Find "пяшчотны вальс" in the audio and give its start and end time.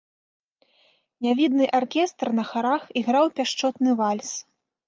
3.41-4.31